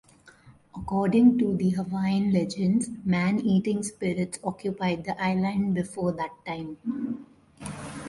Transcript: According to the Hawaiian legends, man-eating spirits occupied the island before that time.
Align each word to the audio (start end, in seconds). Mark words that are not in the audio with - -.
According 0.75 1.37
to 1.37 1.55
the 1.55 1.69
Hawaiian 1.69 2.33
legends, 2.33 2.89
man-eating 3.05 3.83
spirits 3.83 4.39
occupied 4.43 5.03
the 5.03 5.21
island 5.23 5.75
before 5.75 6.11
that 6.13 6.31
time. 6.43 6.77